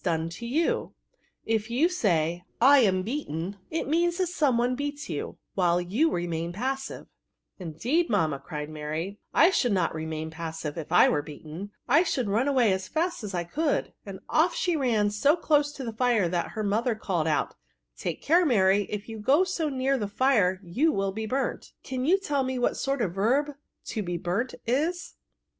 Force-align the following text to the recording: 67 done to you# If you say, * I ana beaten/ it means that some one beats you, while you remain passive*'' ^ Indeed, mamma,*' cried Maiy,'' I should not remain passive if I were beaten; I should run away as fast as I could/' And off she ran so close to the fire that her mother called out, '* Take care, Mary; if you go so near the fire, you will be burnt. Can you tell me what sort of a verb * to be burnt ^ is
67 0.03 0.19
done 0.23 0.29
to 0.31 0.45
you# 0.47 0.93
If 1.45 1.69
you 1.69 1.87
say, 1.87 2.43
* 2.51 2.59
I 2.59 2.79
ana 2.87 3.03
beaten/ 3.03 3.57
it 3.69 3.87
means 3.87 4.17
that 4.17 4.29
some 4.29 4.57
one 4.57 4.75
beats 4.75 5.09
you, 5.09 5.37
while 5.53 5.79
you 5.79 6.09
remain 6.09 6.51
passive*'' 6.53 7.05
^ 7.05 7.05
Indeed, 7.59 8.09
mamma,*' 8.09 8.39
cried 8.39 8.67
Maiy,'' 8.69 9.17
I 9.45 9.51
should 9.51 9.71
not 9.73 9.93
remain 9.93 10.31
passive 10.31 10.75
if 10.75 10.91
I 10.91 11.07
were 11.07 11.21
beaten; 11.21 11.69
I 11.87 12.01
should 12.01 12.29
run 12.29 12.47
away 12.47 12.73
as 12.73 12.87
fast 12.87 13.23
as 13.23 13.35
I 13.35 13.43
could/' 13.43 13.93
And 14.03 14.21
off 14.27 14.55
she 14.55 14.75
ran 14.75 15.11
so 15.11 15.35
close 15.35 15.71
to 15.73 15.83
the 15.83 15.93
fire 15.93 16.27
that 16.27 16.53
her 16.53 16.63
mother 16.63 16.95
called 16.95 17.27
out, 17.27 17.53
'* 17.77 17.95
Take 17.99 18.23
care, 18.23 18.43
Mary; 18.43 18.87
if 18.89 19.07
you 19.07 19.19
go 19.19 19.43
so 19.43 19.69
near 19.69 19.99
the 19.99 20.07
fire, 20.07 20.59
you 20.63 20.91
will 20.91 21.11
be 21.11 21.27
burnt. 21.27 21.73
Can 21.83 22.05
you 22.07 22.17
tell 22.19 22.41
me 22.41 22.57
what 22.57 22.75
sort 22.75 23.03
of 23.03 23.11
a 23.11 23.13
verb 23.13 23.51
* 23.69 23.85
to 23.89 24.01
be 24.01 24.17
burnt 24.17 24.53
^ 24.53 24.55
is 24.65 25.13